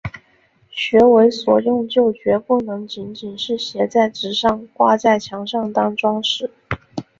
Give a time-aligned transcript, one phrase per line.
[0.71, 6.49] 学为所用就决不能仅仅是写在纸上、挂在墙上当‘装饰’